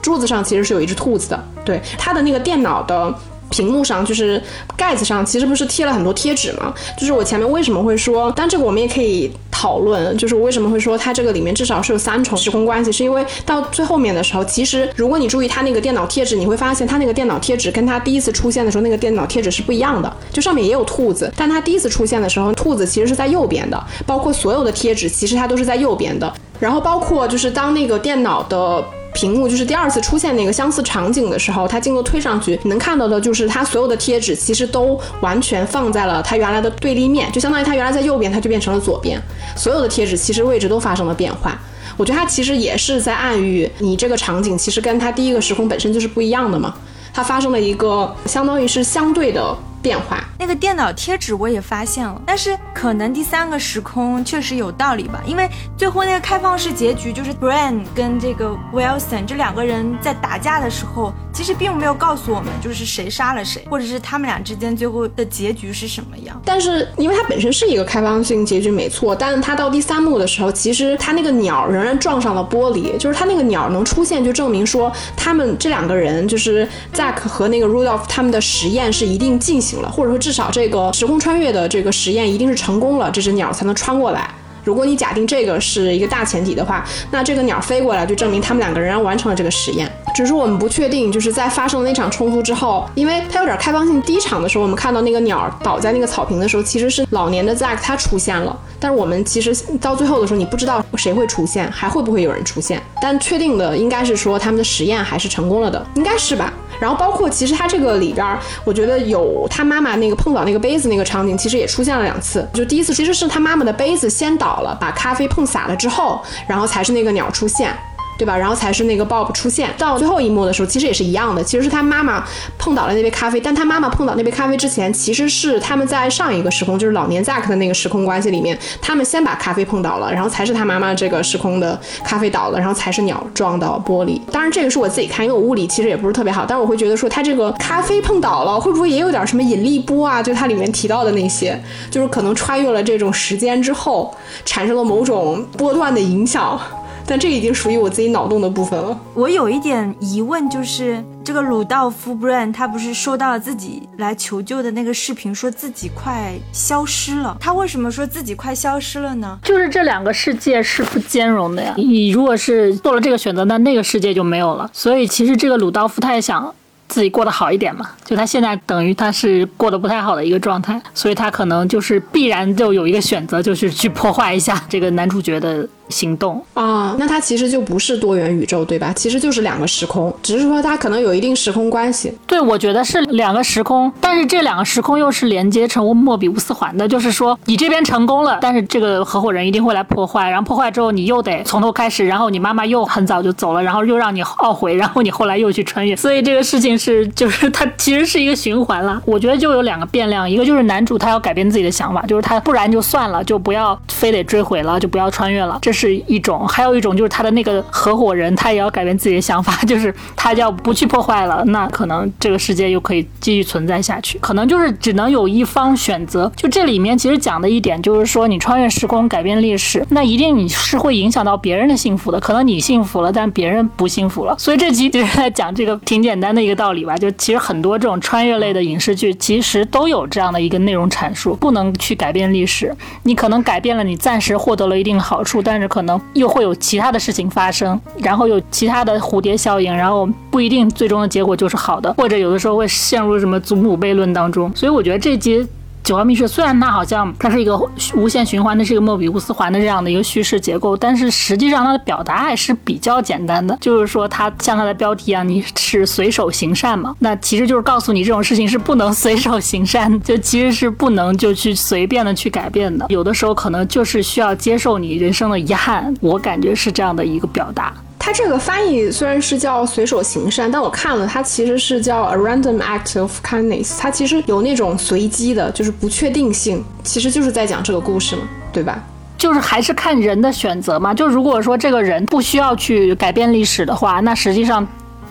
[0.00, 1.44] 桌子上其实是有一只兔子的。
[1.64, 3.12] 对，他的那个电脑的。
[3.54, 4.42] 屏幕上就是
[4.76, 6.74] 盖子上，其实不是贴了很多贴纸吗？
[6.98, 28.84] 就是我前面为什么会说，但这个我们也可以讨论，就是我为什么会说它这个里面至少是有三重时空关系，是因为到最后面的时候，其实如果你注意它那个电脑贴纸，你会发现它那个电脑贴纸跟它第一次出现的时候那个电脑贴纸是不一样的，就上面也有兔子，但它第一次出现的时候，兔子其实是在右边的，包括所有的贴纸其实它都是在右边的，然后包括就是当那个电脑的。
[29.14, 39.18] 屏幕就是第二次出现那个相似场景的时候，它镜头推上去，你能看到的就是它所有的贴纸其实都完全放在了它原来的对立面，就相当于它原来在右边，它就变成了左边，
[39.56, 41.58] 所有的贴纸其实位置都发生了变化。
[41.96, 46.74] 我觉得它其实也是在暗喻你这个场景其实跟它第一个时空本身就是不一样的嘛，
[47.12, 49.56] 它发生了一个相当于是相对的。
[49.84, 66.40] 变化，那个电脑贴纸我也发现了，但是可能第三个时空确实有道理吧，因为最后那个开放式结局就是 Brian 跟这个 Wilson 这两个人在打架的时候，其实并没有告诉我们就是谁杀了谁，或者是他们俩之间最后的结局是什么样。
[66.44, 79.90] 但是因为它本身是一个开放性结局没错，但是它到第三幕的时候，其实它那个鸟仍然撞上了玻璃，就是它那个鸟能出现，就证明说他们这两个人就是 Zack 和那个 Rudolph 他们的实验是一定进行了。
[79.90, 84.30] 或者说，至少这个时空穿越的这个实验一定是成功了，这只鸟才能穿过来。
[84.64, 89.90] 如果你假定这个是一个大前提的话，那这个鸟飞过来就证明他们两个仍然完成了这个实验。
[90.14, 94.00] 只是我们不确定，就是在发生了那场冲突之后，因为它有点开放性。
[94.02, 98.56] 第一场的时候，我们看到那个鸟倒在那个草坪的时候，其实是老年的 Zack 他出现了。
[98.78, 102.80] 但是我们其实到最后的时候，你不知道谁会出现，还会不会有人出现。
[103.02, 106.52] 但确定的应该是说他们的实验还是成功了的，应该是吧？
[106.80, 112.48] 然后包括其实他这个里边，我觉得有他妈妈那个碰倒那个杯子那个场景，其实也出现了两次。
[112.52, 117.74] 就第一次其实是他妈妈的杯子先倒了，把咖啡碰洒了之后，然后才是那个鸟出现。
[118.16, 118.36] 对吧？
[118.36, 119.70] 然后才是那个 Bob 出现。
[119.76, 121.42] 到最后一幕的时候，其实也是一样的。
[121.42, 122.24] 其实是他妈妈
[122.58, 134.20] 碰倒了那杯咖啡，但他妈妈碰倒那杯咖啡之前，其实是他们在上一个时空，就是老年 Zack 的那个时空关系里面，他们先把咖啡碰倒了，然后才是他妈妈这个时空的咖啡倒了，然后才是鸟撞到玻璃。
[134.30, 140.22] 当然，这个是我自己看，因为我物理其实也不是特别好，但是我会觉得说，他这个咖啡碰倒了，会不会也有点什么引力波啊？
[140.22, 146.60] 就它里面提到的那些，就是可能穿越了这种时间之后，产生了某种波段的影响。
[147.06, 148.98] 但这已经属于我自己脑洞的部分了。
[149.14, 157.36] 我有一点疑问，就是这个鲁道夫 Brian 他不是收到了自己来求救的那个视频，说自己快消失了。
[157.38, 159.38] 他为什么说自己快消失了呢？
[159.42, 161.74] 就是这两个世界是不兼容的呀。
[161.76, 164.70] 你如果是做了这个选择，那那个世界就没有了。
[164.72, 166.54] 所以其实这个鲁道夫他也想。
[166.86, 167.90] 自己过得好一点嘛？
[168.04, 176.94] 就他现在等于他是过得不太好的一个状态，所以他可能就是必然就有一个选择，就是去破坏一下这个男主角的行动啊。
[176.98, 178.92] 那它其实就不是多元宇宙，对吧？
[178.94, 182.12] 其实就是两个时空，只是说它可能有一定时空关系。
[182.26, 196.74] 对，我觉得是两个时空，但是这两个时空又是连接成莫比乌斯环的，就是说你这边成功了，但是这个合伙人一定会来破坏，然后破坏之后你又得从头开始，然后你妈妈又很早就走了，然后又让你懊悔，然后你后来又去穿越，所以这个事情。
[196.76, 199.00] 是，就是它其实是一个循环了。
[199.06, 214.18] 我觉得就有两个变量，一个就是男主他要改变自己的想法，就是他不然就算了，就不要非得追悔了，就不要穿越了，这是一种；还有一种就是他的那个合伙人，他也要改变自己的想法，就是他要不去破坏了，那可能这个世界又可以继续存在下去。
[214.18, 216.30] 可能就是只能有一方选择。
[216.36, 222.20] 就这里面其实讲的一点就是说，你穿越时空改变历史，那一定你是会影响到别人的幸福的。
[222.20, 224.36] 可能你幸福了，但别人不幸福了。
[224.38, 226.74] 所以这集就是在讲这个挺简单的一个道。
[226.74, 244.50] 理吧，就其实很多这种穿越类的影视剧，其实都有这样的一个内容阐述：不能去改变历史，你可能改变了，你暂时获得了一定好处，但是可能又会有其他的事情发生，然后有其他的蝴蝶效应，然后不一定最终的结果就是好的，或者有的时候会陷入什么祖母悖论当中。
[244.54, 245.46] 所以我觉得这集。
[245.84, 247.54] 九号密室虽然它好像它是一个
[247.94, 253.54] 无限循环的，是一个莫比乌斯环的这样的一个叙事结构，但是实际上它的表达还是比较简单的。
[253.60, 256.96] 就是说，它像它的标题一样，你是随手行善嘛？
[257.00, 262.86] 那其实就是告诉你这种事情是不能随手行善，就其实是不能就去随便的去改变的。
[262.88, 267.74] 有的时候可能就是需要接受你人生的遗憾，我感觉是这样的一个表达。
[268.04, 273.78] 它这个翻译虽然是叫随手行善，但我看了它其实是叫 a random act of kindness。
[273.78, 278.84] 它其实有那种随机的，就是不确定性，其实就是在讲这个故事嘛，对吧？
[279.16, 280.92] 就是还是看人的选择嘛。
[280.92, 284.68] 就如果说这个人不需要去改变历史的话，那实际上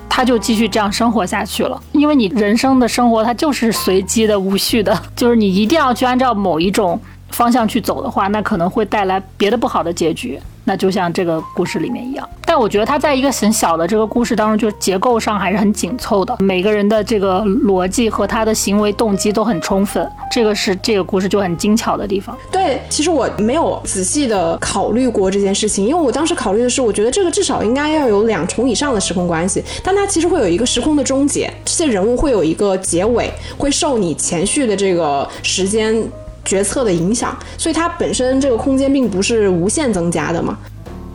[0.08, 1.82] 他就继续这样生活下去了。
[1.94, 7.02] 因为你人生的生活它就是随机的、无序的， 就是你一定要去按照某一种
[7.32, 10.40] 方向去走的话，那可能会带来别的不好的结局。
[10.64, 12.28] 那就像这个故事里面一样。
[12.46, 22.38] 但我觉得它在一个很小的这个故事当中，就是结构上还是很紧凑的，每个人的这个逻辑和他的行为动机都很充分，这个是这个故事就很精巧的地方。
[22.52, 36.08] 对，其实我没有仔细的考虑过这件事情，因为我当时考虑的是，我觉得这个至少应该要有两重以上的时空关系，但它其实会有一个时空的终结，这些人物会有一个结尾，会受你前续的这个时间
[36.46, 40.58] 决策的影响，所以它本身这个空间并不是无限增加的嘛。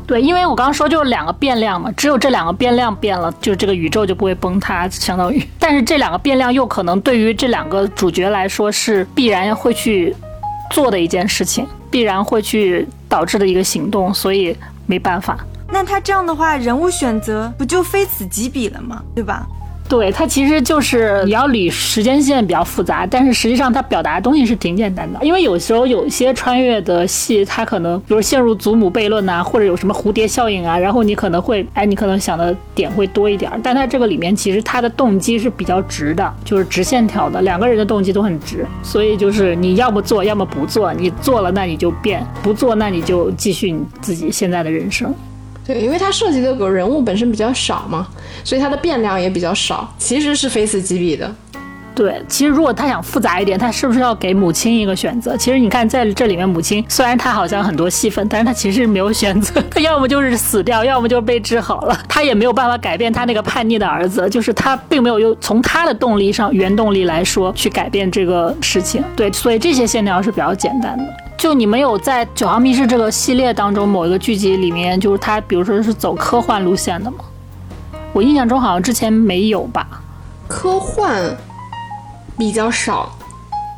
[0.07, 5.47] 对，因为我刚刚说就是两个变量嘛，只有这两个变量变了，就这个宇宙就不会崩塌，相当于。
[5.59, 10.17] 但是这两个变量又可能对于这两个主角来说是必然会去
[10.71, 15.39] 做的一件事情，必然会去导致的一个行动，所以没办法。
[15.71, 19.03] 那他这样的话，人物选择不就非此即彼了吗？
[19.15, 19.47] 对吧？
[19.89, 25.19] 对，它其实就是你要捋时间线比较复杂，但是实际上它表达的东西是挺简单的。
[25.23, 33.51] 因为有时候有些穿越的戏，它可能比如陷入祖母悖论呐，或者有什么蝴蝶效应啊，然后你可能会，哎，你可能想的点会多一点。
[33.63, 40.93] 但它这个里面其实它的动机是比较直的，就是直线条的，两个人的动机都很直，所以就是你要么做，要么不做。
[40.93, 45.15] 你做了，那你就变；不做，那你就继续你自己现在的人生。
[45.69, 48.09] 对，因为它涉及的个人物本身比较少嘛，
[48.43, 51.31] 所以它的变量也比较少，其实是非此即彼的。
[51.99, 55.37] 对，其实如果他想复杂一点，他是不是要给母亲一个选择？
[55.37, 69.03] 其实你看在这里面，母亲虽然她好像很多戏份，但是她其实没有选择，她要么就是死掉，要么就被治好了，她也没有办法改变她那个叛逆的儿子，就是她并没有用从她的动力上原动力来说去改变这个事情。
[69.17, 71.05] 对，所以这些线条是比较简单的。
[71.37, 77.19] 就你们有在《九号密室》这个系列当中某一个剧集里面，就是他比如说是走科幻路线的吗？
[78.13, 80.01] 我印象中好像之前没有吧。
[80.47, 81.37] 科幻
[82.39, 83.11] 比较少，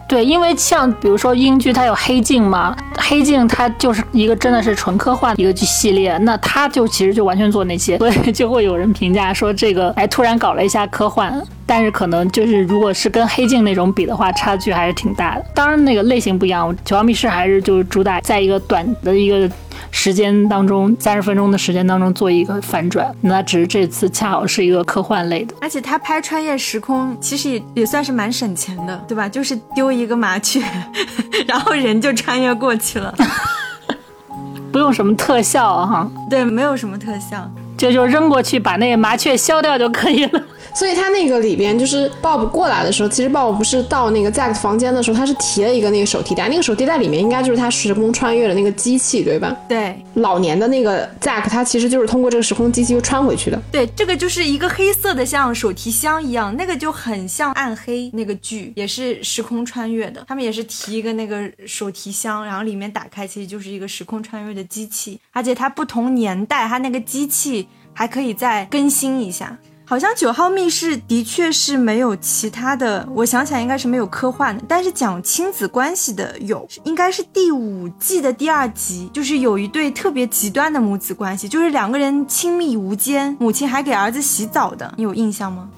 [0.08, 15.44] 对，因为像比如说英剧，它有黑镜嘛，黑镜它就是一个真的是纯科幻的一个剧系列，那它就其实就完全做那些， 所以就会有人评价说这个哎突然搞了一下科幻，但是可能就是如果是跟黑镜那种比的话，差距还是挺大的。
[15.54, 19.48] 当然那个类型不一样，九号密室还是就是主打在一个短的一个
[19.90, 25.54] 时间当中，三十分钟的时间当中做一个反转，那只是这次恰好是一个科幻类的。
[25.60, 29.28] 而且他拍穿越时空，其实也也算是蛮省钱的，对吧？
[29.28, 30.62] 就是丢一个麻雀，
[31.46, 33.14] 然后人就穿越过去了。
[34.72, 37.50] 不用什么特效啊哈，对，没有什么特效。
[37.76, 40.42] 就就扔过去把那个麻雀消掉就可以了。
[40.74, 49.56] 所以他那个里边就是 Bob 过来的时候，其实 Bob 不是到那个 Zack 房间的时候，他是提了一个那个手提袋，那个手提袋里面应该就是他时空穿越的那个机器，对吧？
[49.68, 53.60] 对老年的那个 Zack，他其实就是通过这个时空机器又穿回去的。
[53.72, 60.24] 对，这个就是一个黑色的，像手提箱一样，那个就很像暗黑那个剧，也是时空穿越的。
[60.28, 69.56] 他们也是提一个那个手提箱，然后里面打开其实就是一个时空穿越的机器，而且它不同年代，它那个机器还可以再更新一下。
[69.90, 85.68] 好像九号密室的确是没有其他的，我想起来应该是没有科幻的，但是讲亲子关系的有，应该是第五季的第二集，就是有一对特别极端的母子关系，就是两个人亲密无间，母亲还给儿子洗澡的，你有印象吗？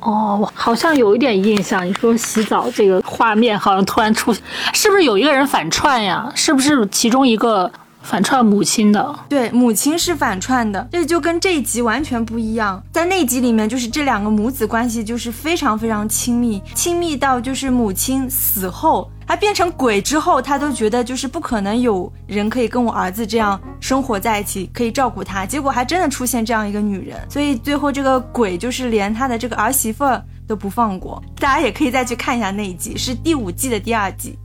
[0.00, 1.86] 哦，好像有一点印象。
[1.86, 4.42] 你说洗澡这个画面好像突然出现，
[4.74, 6.30] 是不是有一个人反串呀？
[6.34, 9.18] 是不是其中一个反串母亲的？
[9.28, 12.82] 对，母亲是反串的，这就跟这一集完全不一样。
[12.92, 25.44] 在那集里面，就是这两个母子关系就是非常非常亲密，亲密到就是母亲死后，她变成鬼之后，她都觉得就是不可能有人可以跟我儿子这样生活在一起，可以照顾他。
[25.44, 31.22] 结果还真的出现这样一个女人，所以最后这个鬼就是连他的这个儿媳妇儿都不放过。
[31.38, 34.38] 大家也可以再去看一下那一集，是第五季的第二集。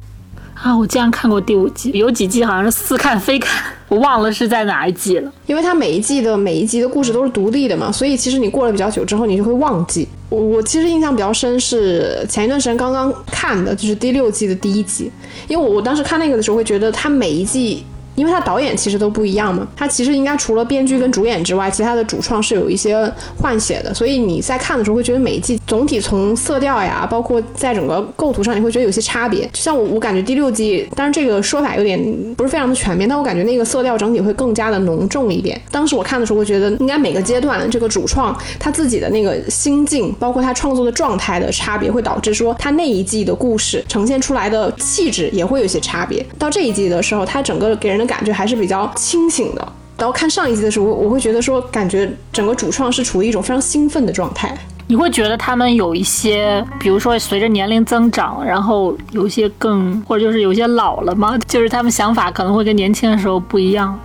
[0.55, 5.31] 啊，我竟然看过第五季，有几季好像是似看非看， 我忘了是在哪一季了。
[5.45, 10.07] 因为它每一季的每一集的故事都是独立的嘛，所以其实你过了比较久之后，你就会忘记。
[10.29, 15.11] 我我其实印象比较深是前一段时间刚刚看的，就是第六季的第一集，
[15.47, 17.85] 因为我我当时看那个的时候会觉得它每一季。
[18.15, 29.49] 因为它导演其实都不一样嘛，它其实应该除了编剧跟主演之外，其他的主创是有一些换血的，所以你在看的时候会觉得每一季总体从色调呀，包括在整个构图上，你会觉得有些差别。
[29.53, 31.99] 像我，我感觉第六季，当然这个说法有点
[32.35, 35.59] 不是非常的全面，但我感觉那个色调整体会更加的浓重一点。
[35.71, 46.25] 当时我看的时候会觉得，应该每个阶段这个主创他自己的那个心境，包括他创作的状态的差别，会导致说他那一季的故事呈现出来的气质也会有些差别。
[46.37, 49.73] 到这一季的时候，他整个给人的感觉还是比较清醒的。
[49.97, 54.55] 然后看上一季的时候，我我会觉得说，感觉整个主创是处于一种非常兴奋的状态。
[54.87, 61.35] 你会觉得他们有一些，比如说随着年龄增长，然后有些更，或者就是有些老了吗？
[61.47, 63.97] 就是他们想法可能会跟年轻的时候不一样。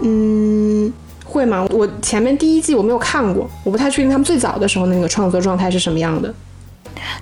[0.00, 0.92] 嗯，
[1.24, 1.66] 会吗？
[1.70, 6.32] 我前面第一季我没有看过，我不太确定他们最早的时候那个创作状态是什么样的。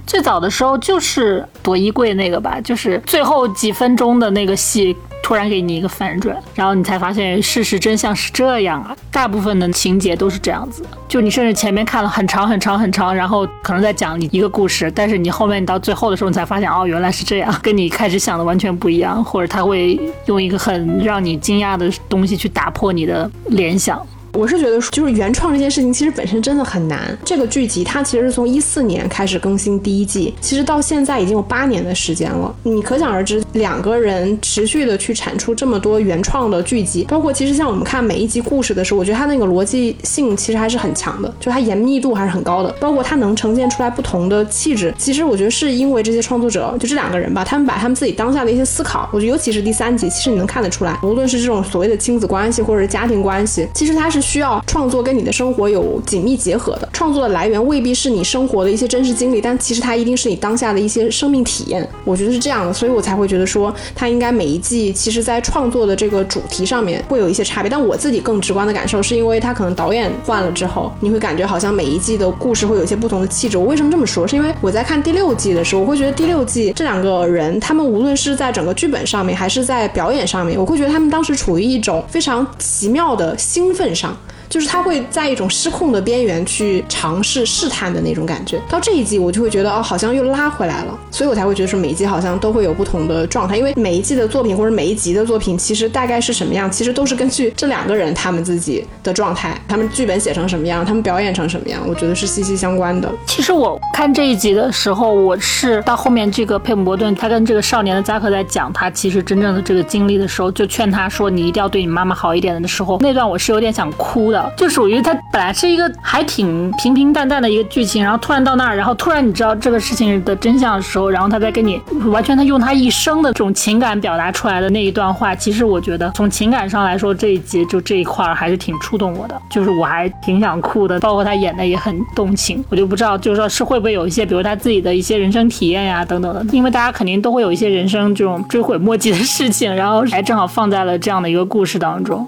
[0.06, 8.96] 最早的时候就是躲衣柜那个吧，就是最后几分钟的那个戏，突然给你一个反转，然后你才发现事实真相是这样啊。
[9.10, 24.00] 大部分的情节都是这样子，就你甚至前面看了很长很长很长，然后可能在讲你一个故事，但是你后面你到最后的时候，你才发现哦，原来是这样，跟你开始想的完全不一样，或者他会用一个很让你惊讶的东西去打破你的联想。
[24.36, 27.16] 我是觉得，就是原创这件事情，其实本身真的很难。
[27.24, 32.54] 这个剧集它其实是从一四年开始更新第一季，其实到现在已经有八年的时间了。
[32.62, 42.70] 你可想而知，两个人持续的去产出这么多原创的剧集，包括其实像我们看每一集故事的时候，我觉得它那个逻辑性其实还是很强的，就它严密度还是很高的。
[42.78, 54.25] 包括它能呈现出来不同的气质，其实我觉得是因为这些创作者，就这两个人吧，他们把他们自己当下的一些思考，我觉得尤其是第三集，其实你能看得出来，无论是这种所谓的亲子关系或者是家庭关系，其实它是。
[54.26, 61.88] 需要创作跟你的生活有紧密结合的，创作的来源未必是你生活的一些真实经历，但其实它一定是你当下的一些生命体验。
[62.04, 67.70] 我觉得是这样的，所以我才会觉得说，它应该每一季其实在创作的这个主题上面会有一些差别。
[67.70, 73.56] 但我自己更直观的感受是因为它可能导演换了之后，你会感觉好像每一季的故事会有一些不同的气质。
[73.56, 74.26] 我为什么这么说？
[74.26, 84.15] 是因为我在看第六季的时候，我会觉得第六季这两个人，他们无论是在整个剧本上面，还是在表演上面，我会觉得他们当时处于一种非常奇妙的兴奋上。
[84.48, 88.60] 就是他会在一种失控的边缘去尝试试探的那种感觉。
[88.68, 93.56] 到这一季，我就会觉得哦，好像又拉回来了，所以我才会觉得说每一季好像都会有不同的状态。
[93.56, 103.12] 因为每一季的作品或者每一集的作品，其实大概是什么样，其实都是根据这两个人他们自己的状态，他们剧本写成什么样，他们表演成什么样，我觉得是息息相关的。
[103.26, 114.35] 其实我看这一集的时候，我是到后面这个佩姆伯顿他跟这个少年的扎克在讲他其实真正的这个经历的时候，就劝他说你一定要对你妈妈好一点的时候，那段我是有点想哭的。
[114.56, 142.26] 就属于它本来是一个还挺平平淡淡的一个剧情，然后突然到那儿，然后突然你知道这个事情的真相的时候，然后他再跟你完全他用他一生的这种情感表达出来的那一段话，其实我觉得从情感上来说，这一集就这一块儿还是挺触动我的，就是我还挺想哭的，包括他演的也很动情，我就不知道就是说是会不会有一些比如他自己的一些人生体验呀等等的，因为大家肯定都会有一些人生这种追悔莫及的事情，然后还正好放在了这样的一个故事当中。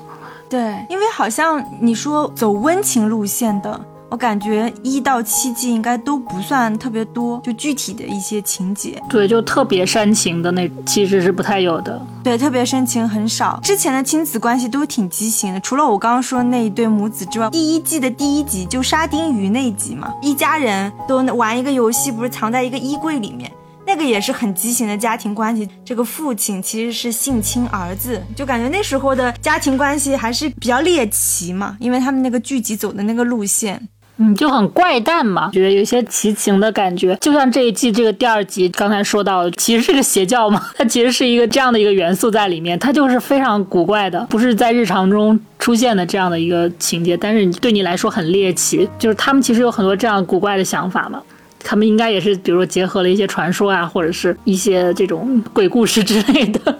[0.49, 3.79] 对，因为好像你说走温情路线的，
[4.09, 9.01] 我感觉一到七季应该都不算特别多，就具体的一些情节。
[9.11, 12.01] 对，就特别煽情的那其实是不太有的。
[12.25, 13.61] 对，特别煽情很少。
[13.63, 23.53] 之前的亲子关系都挺畸形的，除了我刚刚说那一对母子之外，第一季的第一集就沙丁鱼那一集嘛，一家人都玩一个游戏，不是藏在一个衣柜里面。
[23.89, 37.17] 那个也是很畸形的家庭关系，这个父亲其实是性侵儿子，就感觉那时候的家庭关系还是比较猎奇嘛，因为他们那个剧集走的那个路线，嗯，就很怪诞嘛，觉得有些奇情的感觉。
[37.19, 51.23] 就像这一季这个第二集刚才说到，其实是个邪教嘛， 它其实是一个这样的一个元素在里面，它就是非常古怪的，不是在日常中出现的这样的一个情节，但是对你来说很猎奇，就是他们其实有很多这样古怪的想法嘛。
[51.69, 56.79] 他们应该也是，比如说结合了一些传说啊，或者是一些这种鬼故事之类的，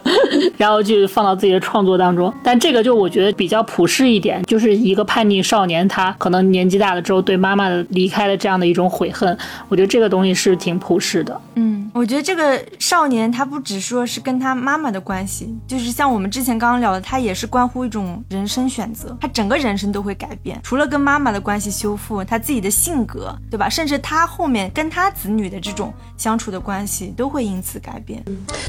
[0.57, 2.33] 然后就放到自己的创作当中。
[2.43, 9.37] 但这个就我觉得比较普世一点，就是一个叛逆少年，他可能年纪大了之后对妈妈的离开的这样的一种悔恨。
[9.69, 11.39] 我觉得这个东西是挺普世的。
[11.57, 20.59] 嗯，我觉得这个少年他不只说是跟他妈妈的关系，就是像我们之前刚刚聊的，他也是关乎一种人生选择，他整个人生都会改变。
[20.63, 23.69] 除了跟妈妈的关系修复，他自己的性格，对吧？
[23.69, 24.71] 甚至他后面。
[24.79, 28.23] 跟他子女的这种相处的关系都会因此改变。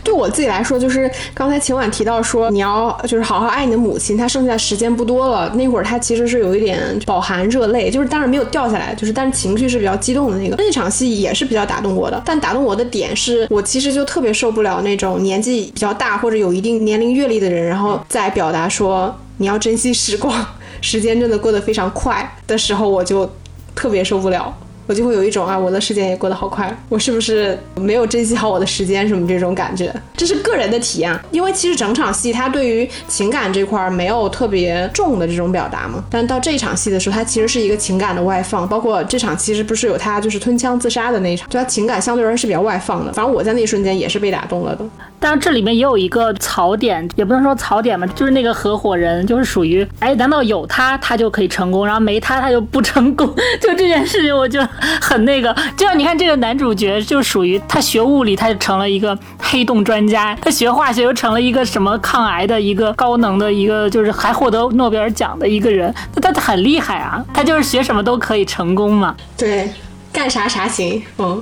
[0.04, 5.54] 对我自己来说，就是刚才秦婉提到说你要就是好好爱你的母亲，她剩下时间不多了。
[5.54, 10.56] 那会儿她其实是有一点饱含热泪，就是当然没有掉下来，就是但是情绪是比较激动的那个。
[10.56, 20.44] 那场戏也是比较打动我的，但打动我的点是我其实就特别受不了那种年纪比较大或者有一定年龄阅历的人，然后再表达说你要珍惜时光，
[20.82, 23.32] 时间真的过得非常快的时候，我就
[23.76, 24.52] 特别受不了。
[24.90, 29.94] 我就会有一种啊，我的时间也过得好快，我是不是没有珍惜好我的时间什么这种感觉？
[30.18, 36.04] 这是个人的体验，因为其实整场戏它对于情感这块没有特别重的这种表达嘛。
[36.10, 43.14] 但到这一场戏的时候，它其实是一个情感的外放，包括这场其实不是有他就是吞枪自杀的那一场，就他情感相对而言是比较外放的。
[43.14, 44.84] 反正我在那一瞬间也是被打动了的。
[45.20, 53.28] 但是这里面也有一个槽点，也不能说槽点吧，就是那个合伙人就是属于，哎，难道有他他就可以成功，然后没他他就不成功？
[53.62, 54.60] 就这件事情，我就
[55.02, 55.56] 很那个。
[55.76, 65.94] 就像你看这个男主角，就属于他学物理，他就成了一个黑洞专家；他学化学又成了一个什么抗癌的一个高能的一个，就是还获得诺贝尔奖的一个人。
[66.16, 69.16] 那他很厉害啊，他就是学什么都可以成功嘛。
[69.38, 69.70] 对，
[70.12, 71.42] 干啥啥行，嗯。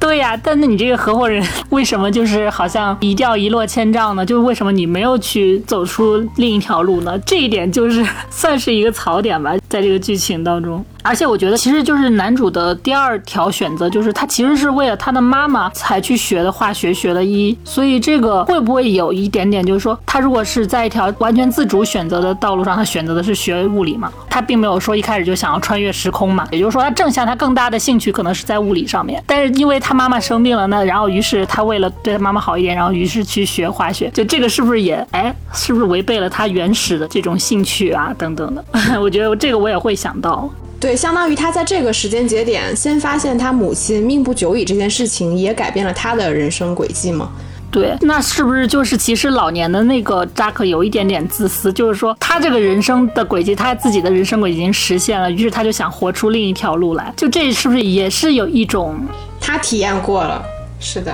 [0.00, 4.26] 对呀，但那你这个合伙人为什么就是好像一掉一落千丈呢？
[4.26, 7.18] 就是为什么你没有去走出另一条路呢？
[7.20, 10.84] 这一点就是算是一个槽点吧，在这个剧情当中。
[11.04, 17.56] 而且我觉得，其实就是男主的第二条选择，就是他其实是为了他的妈妈才去学的化学，学的医。
[17.62, 24.10] 所以这个会不会有一点点，就是说他如果是在一条完全自主选择的道路上，他选择的是学物理嘛？
[24.30, 26.48] 他并没有说一开始就想要穿越时空嘛？
[26.50, 29.22] 也就是说，他正向他更大的兴趣可能是在物理上面。
[29.26, 34.10] 但是因为他妈妈生病了，那然后于是他为了对他妈妈好一点，然后于是去学化学。
[34.14, 38.10] 就这个是不是也哎，是不是违背了他原始的这种兴趣啊？
[38.16, 38.64] 等等的？
[38.98, 40.48] 我觉得这个我也会想到。
[40.84, 47.30] 对，相当于他在这个时间节点先发现他母亲命不久矣这件事情，也改变了他的人生轨迹嘛？
[47.70, 58.94] 对，那是不是就是其实老年的那个扎克有一点点自私，就是说他这个人生的轨迹，他自己的人生轨迹已经实现了，于是他就想活出另一条路来，就这是不是也是有一种
[59.40, 60.44] 他体验过了？
[60.78, 61.10] 是的。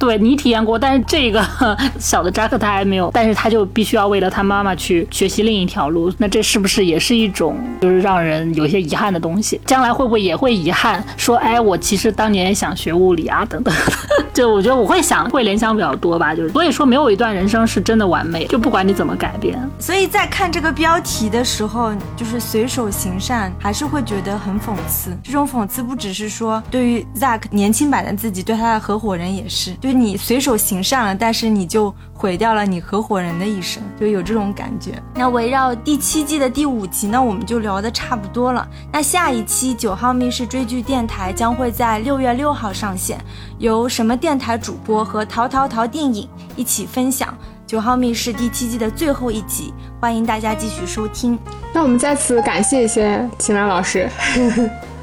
[0.00, 1.46] 对你体验过，但是这个
[2.00, 9.60] 小的扎克他还没有，但是他就必须要为了他妈妈去学习另一条路，那这是不是也是一种就是让人有些遗憾的东西？
[9.66, 13.72] 将来会不会也会遗憾说，哎，我其实当年也想学物理啊，等等。
[14.32, 19.58] 就我觉得我会想，会联想比较多吧，就是所以说没有一段人生是真的完美，就不管你怎么改变。
[19.78, 25.10] 所以在看这个标题的时候，就是随手行善，还是会觉得很讽刺。
[25.22, 30.00] 这种讽刺不只是说对于 Zack 年轻版的自己，对他的合伙人也是，就。
[30.00, 34.94] 你随手行善了，但是你就毁掉了你合伙人的一生，就有这种感觉。
[35.14, 38.66] 那围绕第七季的第五集呢，我们就聊的差不多了。
[38.90, 43.22] 那下一期九号密室追剧电台将会在六月六号上线，
[43.58, 46.26] 由什么电台主播和淘淘淘电影
[46.56, 47.36] 一起分享
[47.66, 51.38] 九号密室第七季的最后一集，欢迎大家继续收听。
[51.74, 54.08] 那我们再次感谢一些秦岚老师，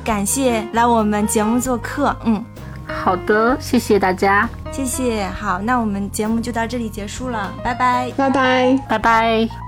[0.03, 2.43] 感谢来我们节目做客，嗯。
[2.87, 5.27] 好的，谢谢大家，谢谢。
[5.29, 9.66] 好，那我们节目就到这里结束了，拜拜，拜拜，拜拜。